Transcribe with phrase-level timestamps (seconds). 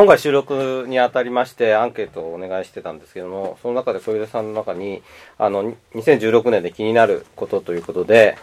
[0.00, 5.02] 今回収録にあたりましてアンケートをお願いしてたんですけども、その中で小出さんの中に、
[5.36, 8.38] あの、2016年で気になることということで、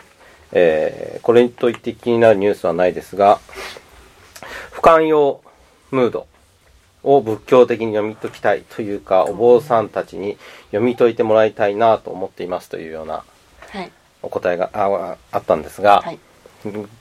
[0.52, 3.40] えー、これといって気になるニュースはないですが、
[4.70, 5.42] 不寛容
[5.90, 6.28] ムード
[7.02, 10.38] を仏教的に読み解きたいというか、お坊さんたちに
[10.68, 13.24] 読み解いてもらいたいなと思っていますというような
[14.22, 16.20] お答えがああったんですが、はい、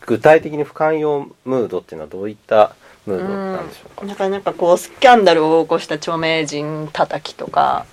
[0.06, 2.74] 具体的に不寛容ムードっていうのはどういった
[3.06, 4.06] ムードなんでしょうか。
[4.06, 7.86] なかなかこうスキャンダルを起こした著名人叩きとか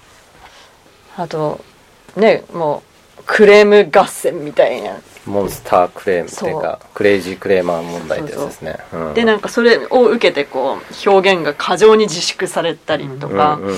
[1.16, 1.64] あと
[2.16, 2.84] ねも
[3.20, 5.00] うクレーム合戦みたいな。
[5.26, 8.78] モンスタークレームっていうかクレイジークレーマー問題ってやつですね。
[9.14, 13.76] でなんかそれを受けてこう表現が過剰に自粛されたりとか、うんうん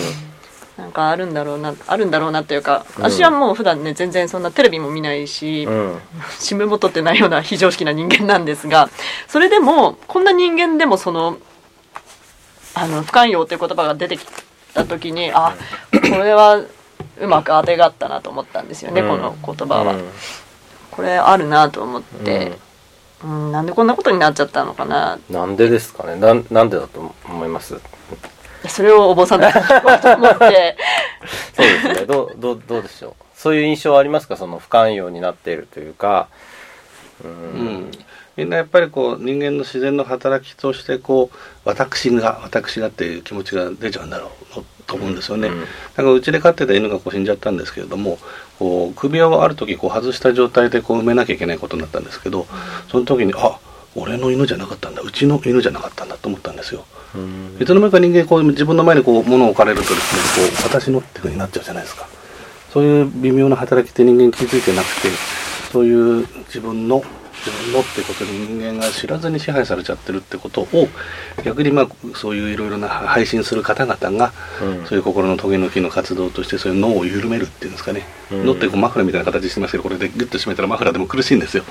[0.77, 5.99] なんかあるんだろうなあるんだろうなっていうか、うん、私はもう普段ね全然そんなテレビも見ないし、うん、
[6.39, 8.89] 新聞も取ってないような非常識な人間なんですが
[9.27, 11.37] それでもこんな人間でもその
[12.73, 14.25] あの不寛容っていう言葉が出てき
[14.73, 15.53] た時にあ
[15.91, 16.59] これは
[17.17, 19.95] うまくあてがったなと思ったんですよね、うん、この言葉は、
[20.91, 22.57] これあるなと思って、
[23.23, 26.15] うん、なんでこんなことになっちゃったのかななんでですかね。
[26.15, 27.79] ななんでだと思います？
[28.69, 29.51] それをお坊さんだ
[29.99, 30.77] と思って。
[31.55, 32.05] そうですね。
[32.05, 33.13] どうどうどうでしょう。
[33.35, 34.37] そういう印象はありますか？
[34.37, 36.27] その不寛容になっているというか。
[37.23, 37.91] うん、
[38.35, 48.19] みんなやっぱりこう人間の自然の働きとしてこう私が私がっていう気持ちが出ちゃうんだろうと思うんですよね、うん、だからうちで飼ってた犬がこう死んじゃったんですけれども
[48.59, 52.45] こう首輪をある時こう外した状態でこう埋めなきゃいけないことになったんですけど
[52.91, 53.57] その時にあ
[53.95, 55.01] 俺の犬じゃなかったんだ。
[55.01, 56.85] うちの犬じゃなかったんだと思ったんですよ
[57.59, 62.07] いつの間にか人間こう自分の前にこう物を置かれるとですねこう私のっていうふうになっちゃうじゃないですか。
[62.71, 65.07] そういう微妙な働きって人間気づいてなくて
[65.71, 67.03] そういう自分の
[67.45, 70.67] 自分のってことに人間が知らずに支配されちゃってるってことを
[71.43, 78.01] 逆にまあそういういろいろな配信する方々が、うん、そういう心のトゲの木の活動としてそういう脳を緩めるっていうんですかね、
[78.31, 81.63] うん、脳ってこうマフラーみたいな形してますけどこれでギュッと締めたらマフラーでも苦しいんですよ、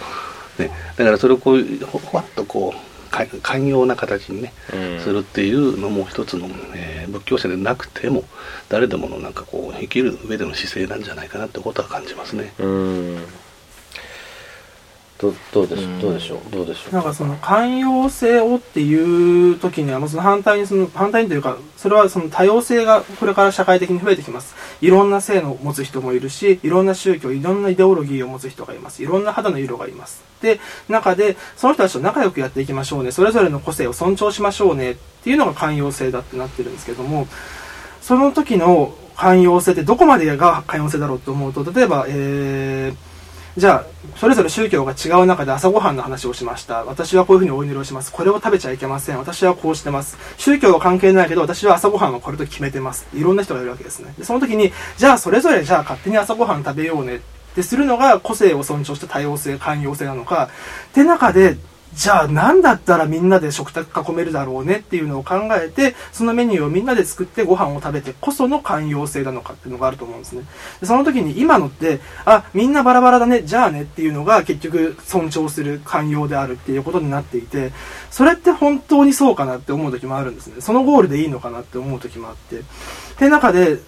[0.59, 2.94] ね、だからそれをこうほわっとこう
[3.43, 8.25] 寛容な形にね、うん、するっていうのも一つの、えー、仏教者でなくても
[8.69, 12.53] 誰でものなんかこう生きる上での姿勢なんじゃないかなってことは感じますね。
[12.59, 13.27] うん
[15.17, 16.39] どどうでしょう、どうでしょう？
[16.51, 16.95] どうでしょう？
[16.95, 24.57] なんかその寛容性をっていう時にはもうその反対にその反対にというかそれはその多様性がこれから社会的に増えてきます。
[24.81, 29.05] いろんな性のを持つ人もいるしいろんな宗教いろんなイデオロギーを持つ人がいます。
[29.05, 30.25] いろんな肌の色がいます。
[30.43, 30.59] で
[30.89, 33.13] 中でその人たちと仲良くやっていきましょうね。
[33.13, 37.29] それぞれの個性を尊重しましょうねっていうのが寛容性だってなってるんですけども
[38.03, 43.14] その時の寛容性ってどこまでが寛容性だろうと思うと例えばえー
[43.57, 46.85] じゃあ、それぞれ宗教が違う中で朝ごはんの話をしました。
[46.85, 48.11] 私はこういうふうにお祈りをします。
[48.11, 49.19] これを食べちゃいけません。
[49.19, 50.19] 私はこうしてます。
[50.39, 53.07] 宗教は関係ないけど、私は朝ごはんはこれと決めてます。
[53.15, 54.13] いろんな人がいるわけですね。
[54.19, 57.21] でその時に、じゃあそれぞれじゃあ勝手に朝ごはん食べようねっ
[57.55, 60.49] てするのが個性を尊重した多様性、寛容性なのか。
[60.91, 61.57] って中で、
[61.95, 70.43] じゃあ何だったらみんなで食卓囲めるだろうねっていうのを考えて、そのメニューをみんなで作ってご飯を食べてこその寛容性なのかっていうのがあると思うんですね。
[70.81, 77.73] でその時に今のって、あ、みんなバラバラだね、じゃあねっていうのが結局尊重する寛容であるっていうことになっていて、
[78.11, 80.57] それって本当にそうかなって思う時もあるんですね。
[80.61, 82.61] そのゴールでいいのかなって思う時もあって。
[82.61, 82.63] っ
[83.19, 83.79] て中で、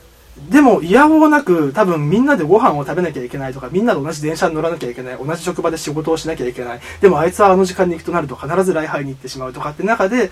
[0.51, 10.31] でも、いやおうなく、多分みんなでご飯を食べなきゃいけないとか、みんなで同じ電車に乗らなきゃいけない、同じ職場で仕事をしなきゃいけない、でもあいつはあの時間に行くとなると必ず礼拝に行ってしまうとかって中で、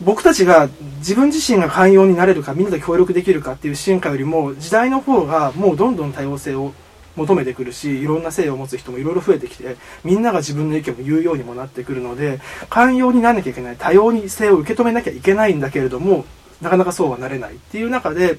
[0.00, 0.68] 僕たちが
[0.98, 6.72] 自分自身が寛容になれるか、みんなで協力できるかっていう進化よりも、時代の方がもうどんどん多様性を
[7.16, 16.24] 求めてくるし、いろんな性を持つ人もいろいろ増えてきて、みんなが自分の意見を言うようにもなってくるので、寛容にならなきゃいけない、多様に性を受け止めなきゃいけないんだけれども、
[16.64, 18.38] なかなかそうはなれないっていう中で、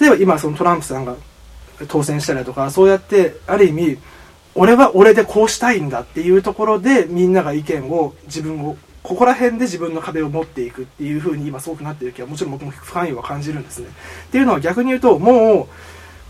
[0.00, 1.16] 例えば今そのトランプさんが
[1.88, 3.98] 当選したりとか、そうやってある意味、
[4.54, 13.88] 俺は俺でこうしたいんだっていうところでみんなが意見を自分をここら辺で自分の壁を持っていくっていう風に今すごくなってる気はもちろん僕も不寛容は感じるんですね。
[13.88, 15.66] っていうのは逆に言うともう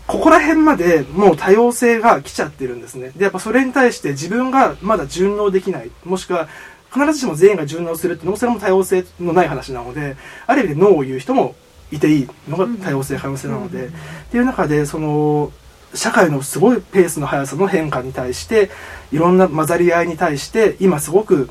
[0.07, 3.11] ここら辺までもう多様性が来ちゃってるんですね。
[3.15, 5.91] で、やっぱそれに対して自分がまだ順応できない。
[6.03, 6.47] もしくは
[6.91, 11.55] 必ずしも全員が順応するってのもそれも多様性のない話なので、ある意味でノーを言う人も
[11.91, 13.89] いていいのが多様性可能性なので、っ
[14.31, 15.51] ていう中でその
[15.93, 18.69] 社会のすごいペースの速さの変化に対して
[19.11, 21.49] いろんな混ざり合いに対して今すごく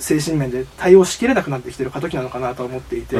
[0.00, 3.16] 精神面で対応しきれなくなってきてる過渡期なのかなと思っていて。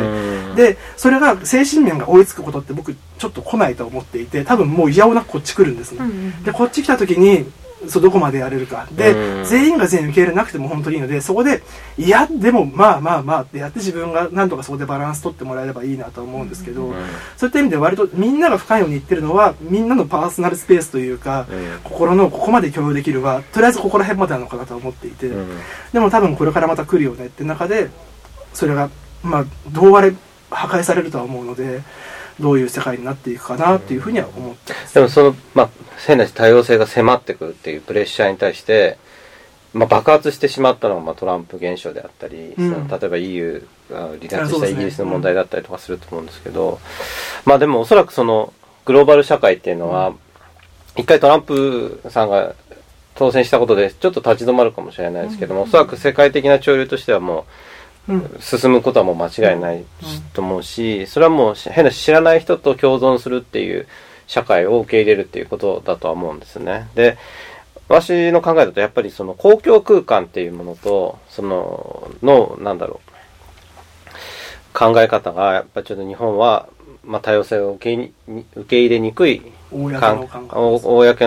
[0.56, 6.00] でそれが精神面が追いつくことって僕ちょっと来ないと思っていて多分もう嫌おなくこっち来るんですね。
[6.44, 7.50] でこっち来た時に
[7.86, 8.88] そうどこまでやれるか。
[8.92, 9.44] で、うん。
[9.44, 11.62] 全員が全員受け入れなくても本当にいいのでそこで
[11.96, 16.92] いやでもまあまあまあってやって自分がなんとかそこでバランス取ってもらえればいいなと思うんですけど、
[17.36, 21.78] そういった意味で割とみんなが深いように言ってるのはみんなのパーソナルスペースというか、うん。
[21.84, 25.60] 心のここまで共有できるはとりあえずここら辺までなのかなとは思っていて、うん。
[25.92, 27.90] でも多分これからまた来るよねって中で
[28.52, 28.90] それが
[29.22, 30.12] まあどうあれ
[30.50, 31.82] 破壊されるとは思うので
[32.40, 34.94] どういう世界になっていくかなっていうふうには思ってます。
[34.94, 35.70] でもその、まあ、
[36.06, 38.98] 変な話多様性が迫ってくるっていうプレッシャーに対して、
[39.74, 42.88] まあ、爆発してしまったのが、まあ、トランプ現象であったり、うん。
[42.88, 46.80] 例えば EU が離脱したイギリスの問題だったりとかすると思うんですけど、
[47.44, 48.52] まあでもおそらくその
[48.84, 50.14] グローバル社会っていうのは、
[50.96, 52.54] 一回トランプさんが
[53.14, 57.46] 当選したことでちょっと立ち止まるかもしれないですけども、おそらく世界的な潮流としてはも
[58.08, 58.36] ううん。
[58.40, 59.84] 進むことはもう間違いない
[60.32, 63.86] と思うし、それはもう変な知らない人と共存するっていう
[64.28, 66.88] 社会を受け入れるっていうことだとは思うんですね。
[66.94, 67.18] で、
[67.88, 73.00] 私の考えだとやっぱりその公共空間っていうものと、その、の、なんだろ
[74.74, 76.68] う、考え方がやっぱりちょっと日本は、
[77.02, 78.12] まあ多様性を受けに
[78.54, 79.40] 受け入れにくい
[79.72, 80.46] 公の感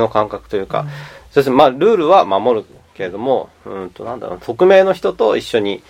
[0.09, 0.86] 感覚というか、
[1.31, 5.81] そしてまあルールは守るけれども、うんとなんだろう、匿名の人と一緒に、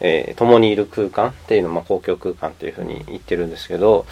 [0.00, 4.04] えー共にいる空間っていうのをまあ公共空間っていうふうに言ってるんですけど、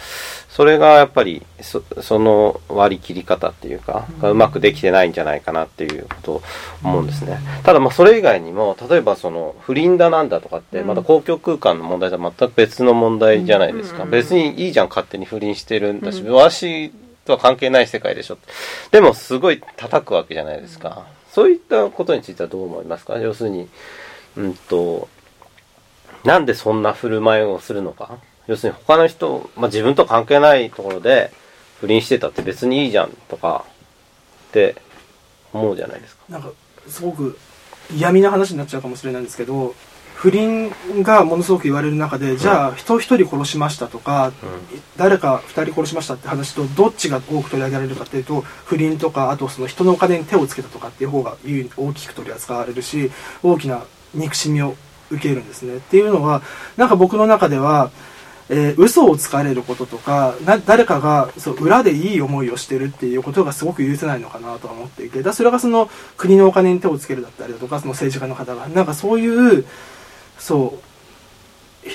[0.49, 6.41] それがやっぱりそその割り切り方っていうか、がうまくできてないんじゃないかなっていうことを
[6.83, 7.39] 思うんですね。
[7.63, 14.03] ただまあそれ以外にも、例えばその不倫だなんだとかって、また公共空間の問題とは全く別の問題じゃないですか。
[14.03, 16.91] うん別にいいじゃん、勝手に不倫してるんだし、私
[17.25, 18.37] とは関係ない世界でしょ。
[18.91, 21.05] でもすごい叩くわけじゃないですか。
[21.31, 23.19] そういったことについてはどう思いますか？
[23.19, 23.67] 要するに、
[24.37, 25.09] うんと、
[26.25, 28.17] なんでそんな振る舞いをするのか？
[28.47, 31.31] 要するに他の人、まあ、自分と関係ないところで
[31.79, 33.65] 不倫してたって別にいいじゃんとか
[34.49, 34.75] って
[35.53, 36.23] 思うじゃないですか。
[36.29, 36.49] なんか
[36.87, 37.37] すごく
[37.95, 39.75] 嫌味な話になっちゃうかもしれないんですけど
[40.15, 40.71] 不倫
[41.03, 44.31] がものすごく言われる中で、じゃあ人一人殺しましたとか、
[44.95, 51.35] 誰か二人殺しましたって話とどっちが多く取り上げられるかっていうと不倫とかあとその人のお金に手をつけたとかっていう方が
[51.77, 53.11] 大きく取り扱われるし
[53.43, 53.83] 大きな
[54.13, 54.75] 憎しみを
[55.11, 55.77] 受けるんですね。
[55.77, 56.41] っていうのは
[56.77, 57.91] なんか僕の中では
[58.49, 60.35] えー嘘をつかれることとか
[60.65, 69.65] 誰かがそう裏でいい思いをしてるっていうことがすごく許せないのかなとは思っていてだそれがその国のお金に手をつけるだったりだとかその政治家の方がなんかそういう
[70.37, 70.84] そう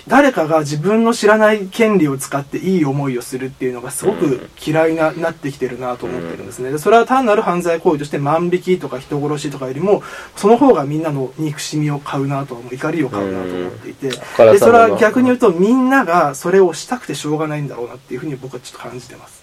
[0.07, 6.71] 誰かが自分の知らない権利を使っていい思いをするっていうのがすごく嫌いななってきてるなと思ってるんですね。
[6.71, 10.03] でそれは単なる犯罪行為として万引きとか人殺しとかよりも
[10.37, 14.09] その方がみんなの憎しみを買うなと怒りを買うなと思っていて。
[14.09, 14.53] うん。
[14.53, 19.41] でそれは逆に言うとみんながそれをしたくてしょうがないんだろうなっていうふうに僕はちょっと感じてます。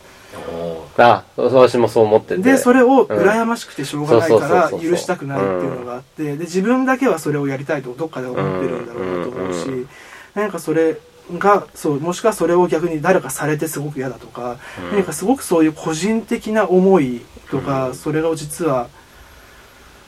[0.97, 2.41] あ、私もそう思ってて。
[2.41, 6.38] でそれを羨ましくてしょうがないから許したくないっていうのがあって。
[6.38, 9.89] で自分だけはそれをやりたいとどっかで思ってるんだろうなと思うし、うん
[10.38, 10.98] 何かそれ
[11.39, 14.57] がそうもしくはそれを逆に誰かされてすごく嫌だとか、
[14.92, 18.88] 何かすごくそういう個人的な思いとか、それを実は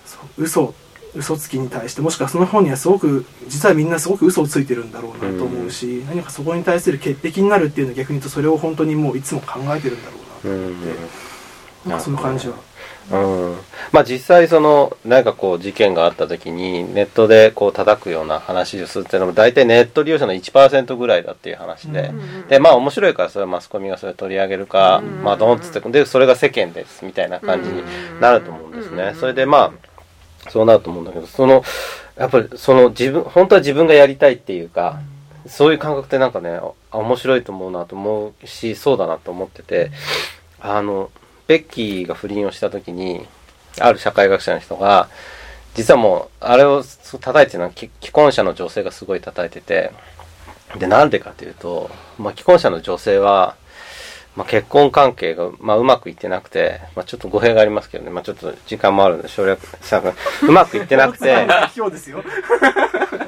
[0.05, 0.75] そう嘘
[1.15, 12.68] 嘘つきに対してもしくはその本にはすごく実はみんなすごく嘘をついてるんだろうなと思うし、何かそこに対する潔癖になるっていうのは逆に言うとそれを本当にもういつも考えてるんだろうなと思って、なんかその感じは。
[13.11, 13.57] うん、
[13.91, 22.11] まあ実際その何かこう事件があった時にネットでこう叩くような話をするっていうのも大体ネット利用者の1%ぐらいだっていう話で、
[22.49, 27.81] でまあ面白いからそれはマスコミがそれを取り上げるか、まあドンっつってでそれが世間ですみたいな感じに
[28.21, 29.73] なると思うんですね、それでま
[30.45, 31.63] あそうなると思うんだけどその
[32.17, 34.99] やっぱりその自分本当は自分がやりたいっていうか、
[35.47, 36.59] そういう感覚ってなんかね
[36.91, 39.91] あ面白いと思うなと思うしそうだなと思ってて
[40.59, 41.09] あの
[41.49, 43.25] ベッキーが不倫をした時に
[43.79, 45.09] ある社会学者の人が
[45.73, 49.91] 実はもうあれを叩いてるのは既既婚者の女性がすごい叩いてて
[50.77, 51.89] でなんでかというと、
[52.19, 53.55] まあ、既婚者の女性は、
[54.35, 60.03] まあ、結婚関係が、まあ、うまくいってなくて、まあ、ちょっと語弊がありますけどね、まあ、ちょっと時間もあるんで省略さ
[60.43, 62.21] うまくいってなくて今日ですよ。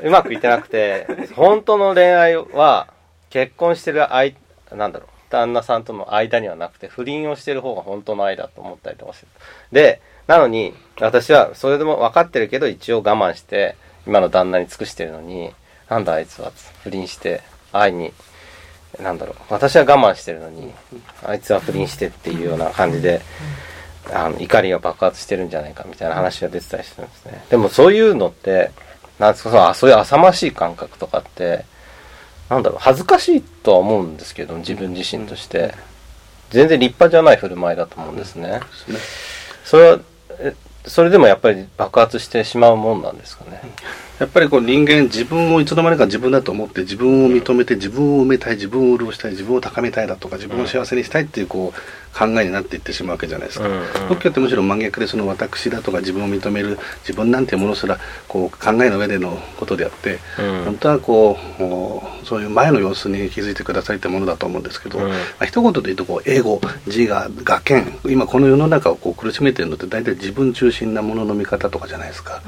[0.03, 2.87] うまくいってなくて、本当の恋愛は
[3.29, 4.35] 結婚してる愛、
[4.71, 9.31] なんだろう、旦那さんとの間にはなくて、不倫をしてる方が本当の愛だと思ったりとかしてる。
[9.71, 15.51] で、なのに、私はそれでも分かってるけど、一応我慢して、今の旦那に尽くしてるのに、
[15.89, 16.51] なんだあいつは
[16.83, 18.13] 不倫して、愛に、
[18.99, 20.73] なんだろう、私は我慢してるのに、
[21.25, 23.21] あいつは不倫してっていうような感じで、
[24.13, 27.45] あの怒りが爆発してるんじゃないかみたいな話が出てたりするんですね。
[27.49, 28.71] でもそういうのって、
[29.19, 31.65] なんですか、そういう浅ましい感覚とかって、
[32.51, 35.73] なんだろう、恥ずかしいとは思うんですけど、自分自身として。
[36.49, 38.59] 全然立派じゃない振る舞いだと思うんですね。
[39.63, 39.99] それは、
[40.37, 40.53] え
[40.85, 43.61] それでもやっぱり爆発してしまうもんなんですかね。
[44.19, 51.79] やっぱりこう人間自分をいつの間にか自分だと思って自分を認めて自分を埋めたい自分を潤したい自分を高めたいだとか自分を幸せにしたいっていうこう
[52.13, 53.81] 考えになっていってしまうわけじゃないですか、うんうん。
[54.09, 60.63] 仏教ってむしろ真逆でその私だとか自分を認める自分なんていうものすらこう考えの上でのことであって、うん。
[60.65, 61.37] 本当はこ
[62.21, 65.09] うそういう前の様子に気づいてくださいってものだと思うんですけど、うん。
[65.09, 72.41] まあ、一言で言うとこうエゴ自我我見今この世の中をこう苦しめてるのって大体自分中心なものの見方とかじゃないですか。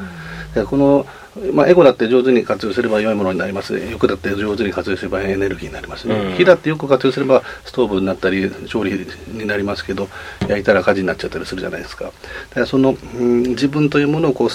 [0.53, 1.07] でこの、
[1.51, 3.77] まあ、エゴだって上手に活用すれば良いものになります。
[3.77, 6.07] 欲だって上手に活用すればエネルギーになります。
[6.07, 6.35] ね、うん。
[6.35, 10.09] 火だってよく活用すればストーブになったり調理になりますけど
[10.47, 12.05] 焼いたら火事になっちゃったりするじゃないですか。
[12.05, 14.49] だからその、うん、自分というものをこう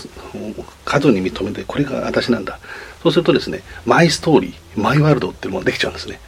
[0.85, 2.59] 過度に認めてこれが私なんだ。
[3.03, 6.21] そうするとですねマイストーリーマイワールドっていうのものができちゃうんですね。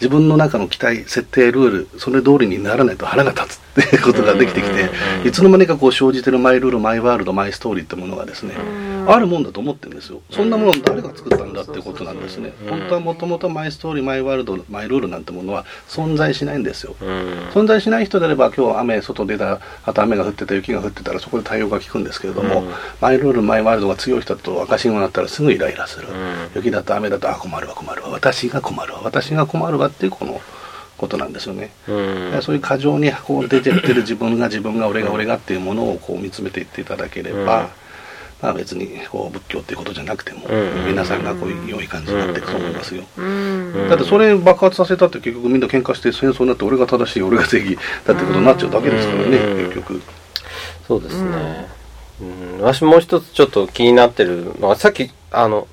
[0.00, 4.90] 自分の中の期待設定ルールそれ通りにならないと腹が立つっていうことができてきて
[5.26, 8.52] いつの間にかこう生じてるマイルールマイワールドマイストーリーってものがですね
[9.06, 10.20] あるもんだと思ってるんですよ。
[10.30, 12.52] そんなもの誰が作ったんだっていうことなんですね。
[12.64, 12.68] うん。
[12.70, 16.96] 本当はもともとマイストーリーマイワールドマイルールなんてものは存在しないんですよ。
[17.00, 17.08] うん。
[17.52, 22.72] 存在しない人であれば今日雨外出たあと雨が降ってた雪が降ってたらそこで対応が効くんですけれども、うん。
[23.00, 26.50] マイルールマイワールドが強い人だと赤信号になったらすぐイライラする、うん。
[26.54, 28.10] 雪だと雨だとあ困るわ困るわ。
[28.10, 29.00] 私が困るわ。
[29.04, 29.88] 私が困るわ。
[29.88, 30.40] っていうこの
[30.98, 32.42] ことなんですよね、うん。
[32.42, 37.66] そういう過剰にこう出てってる自分が自分が俺が俺がっていうものをこう見つめていっていただければ、うん
[38.42, 50.02] まあ別にこう仏教っていうことじゃなくても、うん皆さんがこういう良い感じになっていくと思いますよ、うんだってそれ爆発させたって結局みんな喧嘩して戦争になって俺が正しい俺が正義だってことになっちゃうだけですからね、うん結局。
[50.86, 51.66] そうですね。
[52.20, 55.66] うん、私もう一つちょっと気になってるのは、さっき、あの、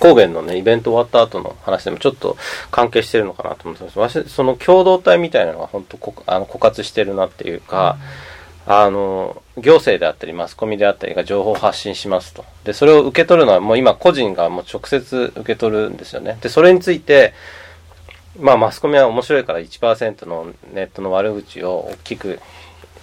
[0.00, 2.36] 神戸のね、イベント終わった後の話でもちょっと
[2.70, 3.98] 関係してるのかなと思ってます。
[3.98, 7.96] 私、その共同体みたいなのが本当こあの枯渇してるなっていうか、
[8.66, 12.44] あの、行政であったり、マスコミであったりが情報を発信しますと。
[12.64, 16.36] で、それを受け取るのはもう今個人がもう直接受け取るんですよね。
[16.40, 17.32] で、それについて、
[18.40, 22.40] まあマスコミは面白いから1%のネットの悪口を大きく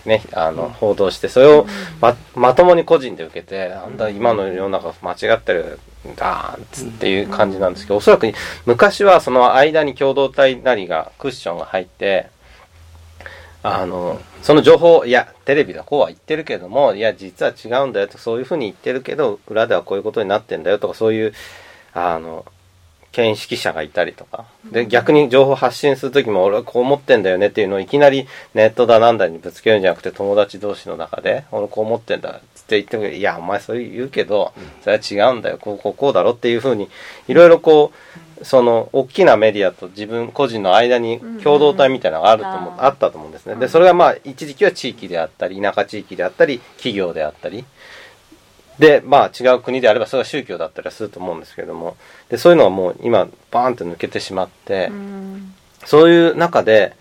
[0.06, 1.66] ね、あの、報道して、それを
[2.02, 8.30] ま、まともに個人で受けて、なんだ、今の世の中間違ってるんだ、つっていう感じなんですけど、おそらく
[8.66, 12.28] 昔はその間に共同体なりが、クッションが入って、
[13.64, 13.86] あ。
[13.86, 21.34] の、その情報、いや、テレビだこうは言ってるけども、いや、実は違うんだよと、そういうふうに言ってるけど、裏ではこういうことになってんだよとか、そういう、
[21.94, 22.46] あの、
[23.14, 24.46] 見識者がいたりとか。
[24.72, 34.52] で、逆に情報発信するときも、俺はこう思ってんだよねっていうのをいきなりネットだなんだにぶつけるんじゃなくて、友達同士の中で、俺こう思ってんだって言っても、いや、お前そう言うけど、
[34.82, 36.90] それは違うんだよ、こう、こう、こうだろっていうふうに、
[37.28, 38.13] いろいろこう、
[38.44, 43.56] その、大きなメディアと自分個人の間に共同体みたいなのがあると思う、うんあったと思うんですね。
[43.56, 47.66] で、それがまあ、一時期は地域であったり、田舎地域であったり、企業であったり、
[48.80, 51.96] で、まあ違う国であればそれは宗教だったりはすると思うんですけれども、
[52.30, 55.54] で、そういうのはもう今バーンと抜けてしまって、うん。
[55.86, 56.96] そういう中で、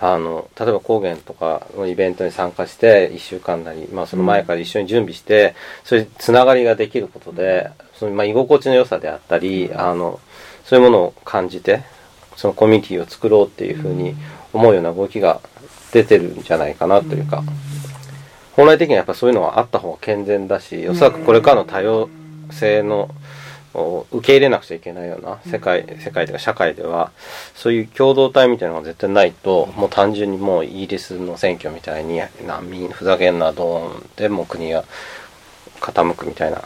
[0.00, 10.20] あの、例えば高原とかのイベントに参加して、1週間なり、まあその前から一緒に準備して、そういうつながりができることで、そのまあ居心地の良さであったり、あの、
[10.64, 11.82] そういうものを感じて、
[12.36, 14.14] そのコミュニティを作ろうっていうふうに
[14.52, 15.40] 思うような動きが
[15.92, 17.42] 出てるんじゃないかなというか、
[18.56, 22.08] 本来的にはやっぱそういうのはあった方が健全だし、おそらくこれからの多様
[22.50, 23.10] 性の
[23.74, 27.10] を受け入れなくちゃいけないような世界、世界というか社会では、
[27.54, 34.84] そういう共同体みたいなのが絶対ないと、もう単純にもうイギリスの選挙みたいに難民、ふざけんな、ドーンでもう国が
[35.80, 36.62] 傾くみたいな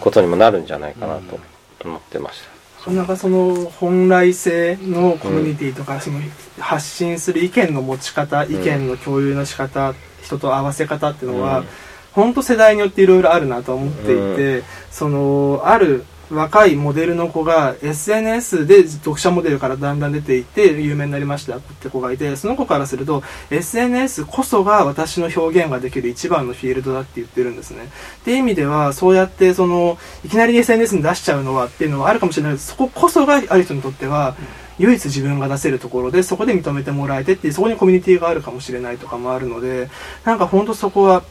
[0.00, 1.38] ことにもなるんじゃないかなと
[1.84, 2.59] 思ってました。
[2.86, 6.18] なんかその本来性のコミュニティとか、その
[6.58, 11.66] 発信する意見の持ち方、意見の共有の仕方人と合わせ方っていうのは、うん。
[12.12, 27.84] 本当世代によっていろいろあるなと思っていて、そのある若いモデルの子が SNS で読者モデルからだんだん出ていって有名になりましたって子がいてその子からすると SNS こそが私の表現ができる一番のフィールドだって言ってるんですね。
[27.84, 32.52] っていう意味ではそうやってそのいきなり SNS に出しちゃうのはっていうのはあるかもしれない。
[32.52, 34.36] けどそここそがある人にとっては
[34.78, 39.90] 唯一自分が出せるところでそこで認めてもらえてっていうそこにコミュニティがあるかもしれないとかもあるので
[40.24, 41.22] なんか本当そこは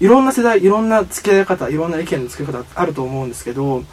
[0.00, 3.84] いろんな世代いろんな付き合い方いろんな意見の付け方あると思うんですけど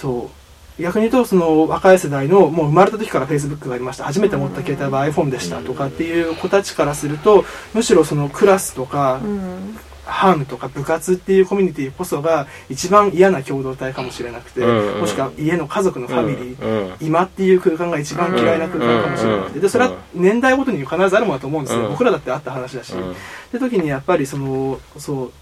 [0.00, 0.30] そ
[0.78, 0.82] う。
[0.82, 4.04] 逆に言うとその若い世代のもう生まれた時からフェイスブックがありました。
[4.04, 9.76] 初めて持った携帯は iPhone でしたとかっていう子たちからするとむしろそのクラスとかうん
[10.08, 15.00] 班とか部活っていうコミュニティこそが一番嫌な共同体かもしれなくて、うんうん。
[15.00, 16.94] もしくは家の家族のファミリー、うんうん。
[17.00, 21.90] 今っていう空間が一番嫌いな空間かもしれなくて、でそれは年代ごとに必ずあるものだと思うんですよ、うん。
[21.90, 23.10] 僕らだってあった話だし、うん。
[23.10, 23.14] っ
[23.52, 25.32] て時にやっぱりそのそう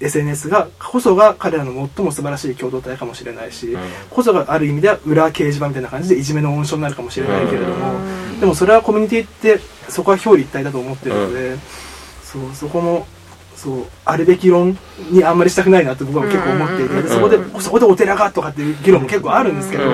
[0.00, 3.76] SNS がこそが彼らの最も素晴らしい共同体かもしれないし、
[4.10, 7.94] こそがある意味では裏掲示板みたいな感じでいじめの温床になるかもしれないけれども、
[8.40, 11.56] でもそれはコミュニティってそこは表裏一体だと思ってるので、
[12.22, 13.06] そうそこも
[13.56, 14.78] そうあるべき論
[15.10, 19.84] にあんまりしたくないなって僕は結構思っていて、そこでそこでお寺がとかっていう議論も結構あるんですけど、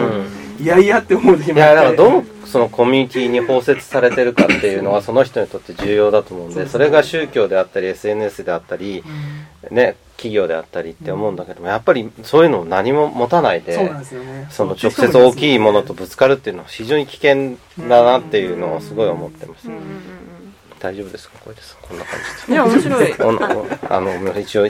[0.61, 9.02] いやいやって思う時もいやだからどうそのコミュニティに包摂されてるかっていうのはその人にとって重要だと思うんでそれが宗教であったり SNS であったり、
[9.70, 13.90] ね企業であったりって思うんだけどもやっぱりそういうのを何も持たないで
[14.49, 17.56] その直接大きいものとぶつかるっていうのは非常に危険
[17.88, 19.68] だなっていうのをすごい思ってます。
[20.85, 21.38] 大丈夫ですか？
[21.43, 22.53] これですこんな感じで。
[22.53, 23.14] いや面白い。
[23.88, 24.67] あの一応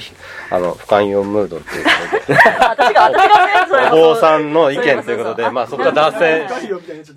[0.50, 1.90] あの不寛容ムードっていうこ
[2.26, 2.38] とで。
[2.38, 6.48] 私が私がねお坊さんの意見ということでまあそこから脱線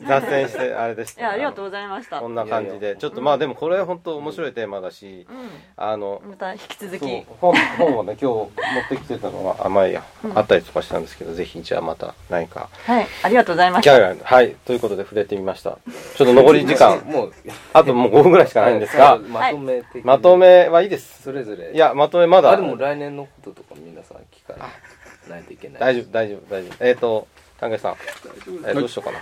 [0.07, 1.21] 脱線してあれでした。
[1.21, 2.19] いやありがとうございました。
[2.19, 2.95] こんな感じで。
[2.95, 5.27] ちょっとまあでもこれ本当面白いテーマだし、
[5.75, 7.23] あのまた引き続き。
[7.39, 8.49] 本本をね今日持
[8.85, 10.01] ってきてたのが甘いや、
[10.33, 12.69] あったりとかしたんですけどぜひじゃあまた何か。
[12.85, 13.91] はいありがとうございました。
[14.23, 15.77] はいということで触れてみました。
[16.15, 16.97] ちょっと残り時間。
[17.05, 17.33] もう
[17.73, 21.23] あともう5分ぐらいしかないんですが、まとめ的まとめはいいです。
[21.23, 21.73] それぞれ。
[21.73, 22.51] いやまとめまだ。
[22.51, 24.53] あでも来年のこととか皆さん聞か
[25.29, 25.43] ない。
[25.43, 25.79] といけない。
[25.79, 26.85] 大丈夫大丈夫大丈夫。
[26.85, 27.27] えっ、ー、と
[27.59, 27.95] 丹下さん、
[28.65, 29.19] えー、どうしようかな。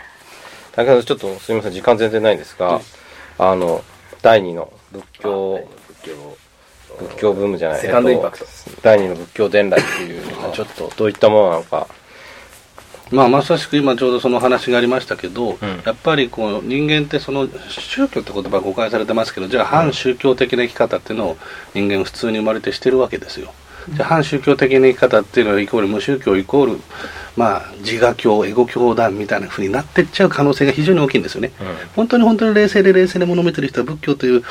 [0.73, 2.81] 丹下さんちょっとすみません時間全然ないんですが
[3.37, 3.83] あの
[4.21, 5.67] 第二の仏教
[6.99, 7.33] 仏教。
[7.33, 8.45] ブームじゃないセカンドインパクト、
[8.81, 11.87] 第二の仏教伝来っていうちょっとどういったものなのか
[13.11, 21.37] まあ、まさしく今ちょうどその話がありましたけど、うん、やっぱりこう人間ってその宗教って言葉が誤解されてますけどじゃあ反宗教的な生き方っていうのを
[21.73, 23.53] 人間普通に生まれてしてるわけですよ。
[23.89, 26.79] じゃあ反宗教的な生き方っていうのはイコール無宗教イコール
[27.35, 34.43] まあ自我教エゴ教団みたいなふうになってっちゃう可能性が非常に大きいんですよね、うん、本当に本当に冷静で冷静で物見てる人は仏教という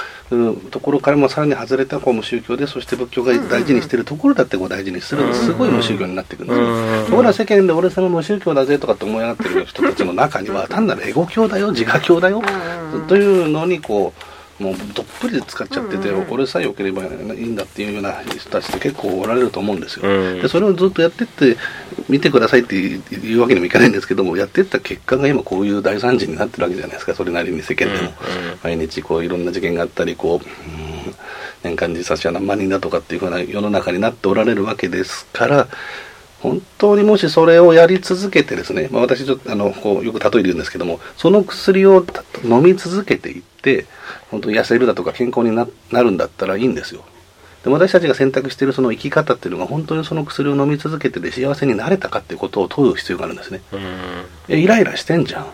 [0.70, 12.42] ところからもさらに外れたこう無宗教でそして仏教が大事にしているところだってこう大事にするすごい無宗教になっていくんですよ、うん、ところが世間で俺様無宗教だぜとかって思い上がってる人たちの中には単なるエゴ教だよ自我教だよ
[13.08, 21.56] というのにこうもうどっぷりで使っちゃってて、うんうん、これさえ良ければいいんだっていうような人たちって結構おられると思うんですよ、うん、でそれをずっとやってって
[22.08, 27.14] 見てくださいっていうわけにもいかないんですけどもやってった結果が今こういう大惨事になってるわけじゃないですか。
[27.14, 28.14] それなりに世間でも、うんうん、
[28.62, 31.14] 毎日こういろんな事件があったりこう、うん、
[31.62, 35.68] 年間自殺者何万人だとかっていうふうな世の中になっておられるわけですから
[36.40, 42.04] 本当にもしそれをやり続けてですね、まあ、私ちょっとあのこうよく例えて言うんですけどもその薬を
[42.44, 43.53] 飲み続けていって
[44.30, 45.66] 本当に痩せるだとか健康にな
[46.02, 47.04] るんだったらいいんですよ。
[47.64, 53.62] で私たちが選択しているその生き方っていうのが本当にその薬を飲み続けてで幸せになれたかっていうことを問う必要があるんですね。
[54.48, 55.46] イライラしてんじゃん。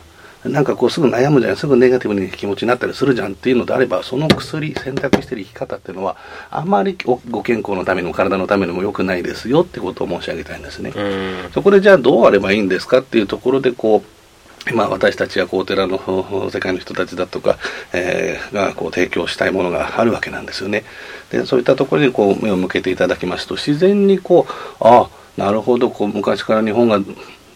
[0.52, 1.56] なんかこうすぐ悩むじゃん。
[1.56, 6.16] すぐネガティブに気持ちになったりするじゃんっていうのであればその薬選択してる生き方っていうのは
[6.50, 6.96] あまり
[7.30, 10.92] ご健康のためにも体のためにも良くないですよってことを申し上げたいんですね。
[11.52, 14.19] そこでじゃあどうあればいいんですかっていうところでこう
[14.68, 17.58] 今私たちはこうお寺の世界の人たちだとか、
[17.92, 20.84] えー、がこう提供したいものがあるわけなんですよね。
[21.30, 27.00] でそういったところにこう目を向けていただきますと自然にこうああなるほどこう昔から日本が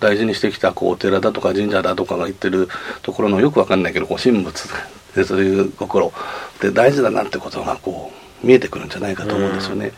[0.01, 2.69] 大事にしてきたこうお寺だとか神社だとかが言ってる
[3.03, 4.69] ところのよくわかんないけどこう神仏
[5.14, 6.12] でそういう心
[6.61, 8.12] で大事だなってことがこ
[8.43, 9.93] う見えてくるんじゃないかと思うんですよね。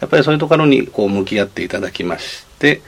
[0.00, 2.82] やっぱりそういうところにこう向き合っていただきまして、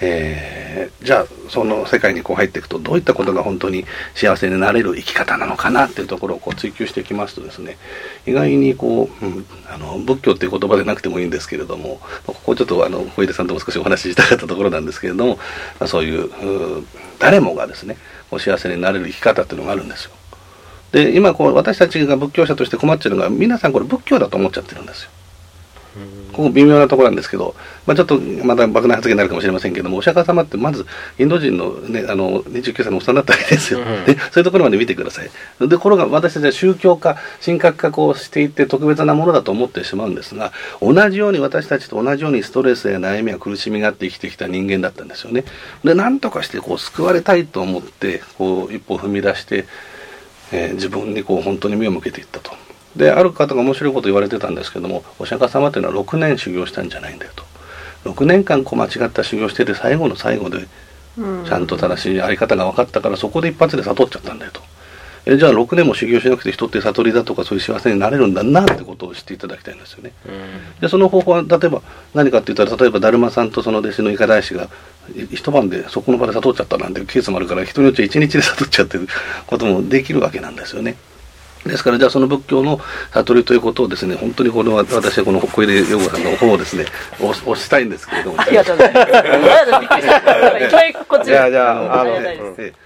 [0.00, 7.78] えー、じゃあその世界にこう入っていくとどういったことが本当に幸せになれる生き方なのかなっていうところをこう追求していきますとですね
[8.26, 15.38] 意外にこう、うん、あの仏教っていう言葉でなくてもいいんですけれどもここちょっとあの小出さんとも少しお話ししたかったところなんですけれども、
[15.86, 16.30] そういう
[17.18, 17.96] 誰もがですね
[18.30, 20.10] お幸せになれる生き方っていうのがあるんですよ。
[20.92, 25.10] で今こう私たちが仏教者として困ってるのが皆さんこれ仏教だと思っちゃってるんですよ。
[26.32, 27.54] ここ微妙なところなんですけど、
[27.86, 30.86] まあ、ちょっとまた爆弾発言になるかもしれませんけどもお釈迦様ってまず
[31.18, 35.30] インド人の,、ね、あの29歳のおっさんだったわけですよ、うん、でそういうところまで見てください。
[35.68, 45.44] でこれが私たちは宗教化神格化をしていって特別なものだと思ってしまうんですが同じように私たちと同じようにストレスや悩みや苦しみがあって生きてきた人間だったんですよね。
[45.84, 49.66] で何とかしてこう救われたいと思ってこう一歩踏み出して、
[50.52, 52.65] えー、自分にこう本当に目を向けていったと。
[52.96, 57.44] である方が面白いこと言われてたんですけどもお釈迦様っていうのは6年修行したんじゃないんだよと
[58.10, 60.66] 6年間こう間違った修行してて最後の最後で
[61.46, 64.60] ちゃんと正しいあり方が分かったからそこで一発で悟っちゃったんだよと
[65.28, 70.12] えじゃあ6年も修行しなくて人って悟りだとかそういう幸せになれるんだなってことを知っていただきたいんですよね。
[70.80, 71.82] でその方法は例えば
[72.14, 74.68] 何かって言ったら例えばだるまさんとその弟子のいか大師が
[75.32, 79.08] 一晩でそこの場で悟っちゃったなんていうケースもあるから人によっては一日で悟っちゃってる
[79.48, 80.96] こともできるわけなんですよね。
[81.68, 82.80] ですから、じゃあその仏教の
[83.12, 86.84] 悟りということをですね、本当にこの私はこの小出洋子さんの方をですね、
[87.20, 88.40] 押押したいんですけれども。
[88.40, 90.64] ありがと うございます。
[90.64, 92.12] いきなりこっちじゃあじゃああの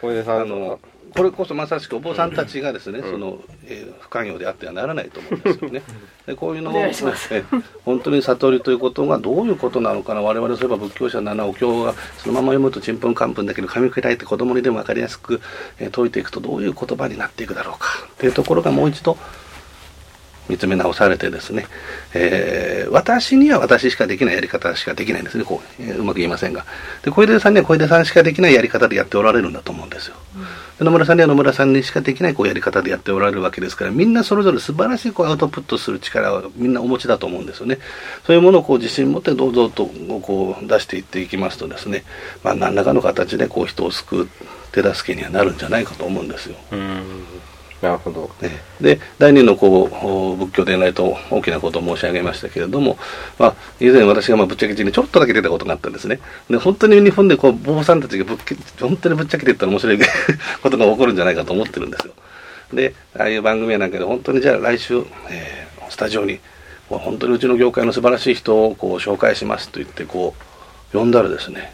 [0.01, 0.79] 小出さんあの
[1.14, 5.83] これこそまさしくお坊さんたちがですね、その、えー不寛容であってはならないと思うんですよね。
[6.27, 7.29] でこういうのを、お願いします。
[7.33, 10.23] えー本当に悟りということがどういうことなのかな。
[10.23, 15.40] 我々そういえば仏教者ならお経がそのまま読むとちんぷんかんぷんだけど噛み砕いて子供にでも分かりやすく、
[15.79, 17.88] えー説いていくとどういう言葉になっていくだろうか。
[18.12, 19.16] っていうところがもう一度
[20.49, 21.66] 見つめ直されてですね、
[22.14, 25.44] えー私には私しかできないやり方しかできないんですね。
[25.44, 26.64] こう、えーうまく言いませんが。
[27.03, 30.40] で小出さんには小出さんしかできないやり方でやっておられるんだと思うんですよ、で
[30.85, 37.79] 野村さんには野村さんにしかできないこうやり方でやっておられるわけですからみんなそれぞれ素晴らしいこうアウトプットする力をみんなお持ちだと思うんですよね。
[38.25, 39.87] そういうものをこう自信持って堂々と
[40.23, 42.05] こう出していっていきますとですね、
[42.43, 44.29] まあ、何らかの形でこう人を救う
[44.73, 46.57] 手助けにはなるんじゃないかと思うんですよ。
[46.73, 47.03] うん。
[47.83, 48.31] なるほど。
[48.40, 52.99] ねで第二のこう仏教伝来と大きなことを申し上げましたけれども、
[53.38, 56.21] まあ、以前私がまあぶっちゃけ地にちょっとだけ出たことがあったんですね。
[56.49, 58.37] で本当に日本でこう坊さんたちがぶっ
[58.79, 59.99] 本当にぶっちゃけていったら面白い
[60.62, 62.12] ことが起こるんじゃないかと思ってるんですよ。
[62.73, 66.40] でああいう番組やなんかで本当にじゃあ来週、えースタジオに
[66.88, 70.35] 本当にうちの業界の素晴らしい人をこう紹介しますと言ってこ
[70.95, 71.73] う呼んだらですね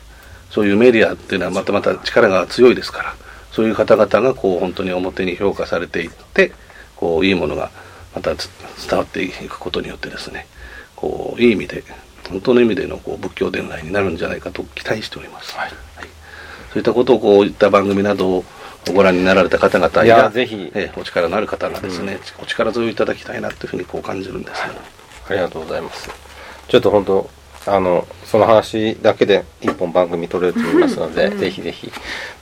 [0.51, 3.15] そういうメディアっていうのはまたまた力が強いですから
[3.57, 6.53] そういう方々がこう本当に表に評価されていって
[6.95, 7.71] こういいものが
[8.15, 8.51] またつ
[8.87, 10.47] 伝わっていくことによってですね
[10.95, 11.83] こういい意味で
[12.29, 15.71] 本当の意味でのこう仏教伝来になるんじゃないかと期待しております、はい。
[15.71, 15.75] そ
[16.75, 18.45] ういったことをこういった番組などを
[18.93, 20.71] ご覧になられた方々いやぜひ。
[20.75, 24.67] えーお力のある方がですね、お力添えいただきたいなというふうにこう感じるんですよ、
[25.31, 26.11] ありがとうございます。
[26.69, 27.31] ちょっと本当、
[27.67, 31.91] あの、その話だけで一本番組撮れると思いますので、ぜひぜひ、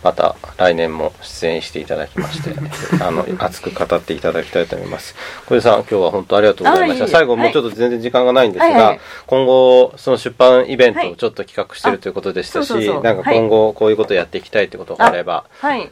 [0.02, 2.54] また来年も出演していただきまして、
[3.02, 5.14] あの、熱く語っていただきたいと思います。
[5.46, 7.08] 小出さん、今日は本当ありがとうございました。
[7.08, 15.90] 最後、もうちょっと全然時間がないんですがはいはい、今後、その出版イベントはいをちょっと企画してるということでしたしあそうそうそ、うなんか今後こういうことをやっていきたいということがあれば、はい。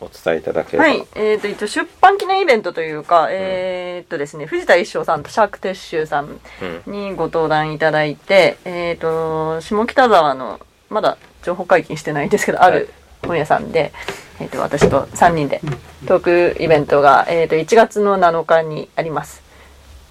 [0.00, 0.84] お伝えいただければ。
[0.84, 1.06] はい。
[1.14, 6.40] えっ、と、一応出版記念イベントというか、えっ、とですね、藤田一生さんとシャークテッシュさん
[6.86, 12.90] にご登壇いただいて、えっ、と、下北沢の、まだ情報解禁してないんですけど、ある
[13.26, 13.92] 本屋さんで、
[14.40, 15.60] えっ、と、私と3人で
[16.06, 19.42] トークイベントが、えっ、と、1月の7日にあります。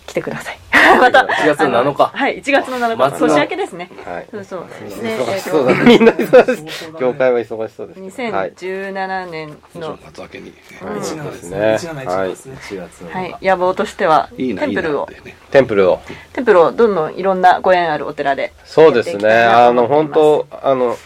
[0.06, 0.61] 来てください。
[1.00, 3.20] また、 1月の7日あはい、1月の7日。
[3.20, 3.90] 年明けですね。
[4.06, 4.28] はい。
[4.32, 4.66] そうそう。
[4.88, 5.74] 忙しそうだ。
[5.84, 7.00] みんな忙しい。
[7.00, 8.22] 業界は忙しそうです。
[8.22, 8.54] はい。
[8.54, 11.60] 2017年の、松明けに、17ですね。
[11.60, 12.58] ね17ですね。
[12.62, 15.08] 4月のはい、野望としては、いいなテンプルを
[15.52, 16.00] テンプルを。
[16.34, 18.54] テンプルをどんどんいろんなご縁あるお寺で。
[18.66, 19.12] そうですね。
[19.14, 20.98] やっていきたいなとあの、本ます当あの、はい。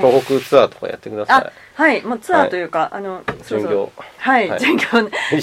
[0.00, 4.60] 東北ツアーとかやってくださあ、はい、もうツアーというか、あの、そうはい、はい。
[4.60, 4.84] 巡業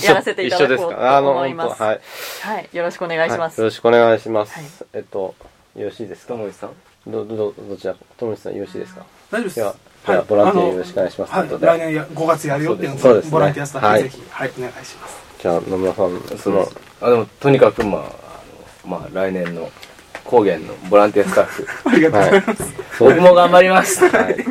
[0.08, 1.17] やらせていただこうと一緒ですか？
[1.17, 1.54] あの、思い。
[1.54, 1.82] ます。
[1.82, 2.02] はい。
[2.41, 3.60] はい、よろしくお願いします。
[3.60, 4.54] はいよろしくお願いします。
[4.54, 4.65] はい。
[4.94, 5.36] えっと、
[5.76, 6.34] よろしいですか？
[6.36, 6.70] 友井さん。
[7.08, 9.04] ど、ど、どどちらか、ともしさんよろしいですか？
[9.32, 9.56] 大丈夫です。
[9.58, 9.76] では
[10.08, 14.04] ではボランティアよろしくお願いしますはい来年や5月やるよっていうのでボランティアスタッはい。
[14.04, 15.17] フぜひ、はい、お願いします。
[15.39, 16.67] じゃあ、野村さん、その、
[17.02, 18.06] あでもとにかくまああ
[18.89, 19.70] のまあ来年の
[20.24, 21.67] 高原のボランティアスタッフ。
[21.89, 22.63] ありがとうございます。
[22.98, 24.08] そう僕も頑張ります。
[24.10, 24.36] はい。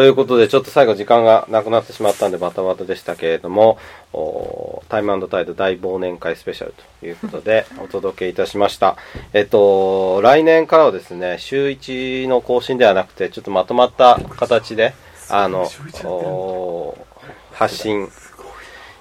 [0.00, 3.76] ということで、ちょっと最後時間がなくなってしまったんでバタバタでしたけれども、
[4.14, 8.96] おタイムタイド大忘年会スペシャルということでお届けいたしました。
[9.34, 14.94] えっと、来年からはですね、週1の更新ではなくて、ちょっとまとまった形で、
[15.28, 15.68] あの
[17.52, 18.08] 発信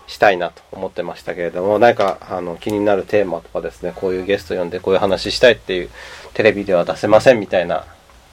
[0.07, 5.89] したいなと思ってましたけれども、何かあの気になるテーマとかですね、こういうゲスト呼んでこういう話したいっていう
[6.33, 7.85] テレビでは出せませんみたいな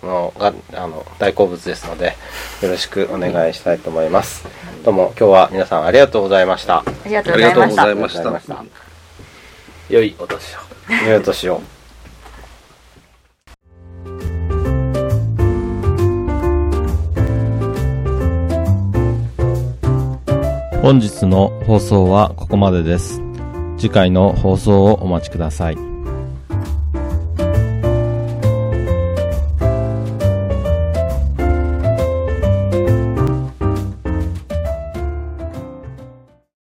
[0.03, 2.17] のがあの大好物ですので、
[2.63, 4.45] よろしくお願いしたいと思います。
[4.85, 6.79] どうも今日は皆さんありがとうございました。
[6.79, 8.33] ありがとうあございましたりがとうござい。
[8.33, 8.65] ました
[9.89, 10.59] 良いお年を
[11.07, 11.61] 良いお年を。
[20.83, 23.21] 本日の放送はここまでです。
[23.77, 25.96] 次回の放送をお待ちください。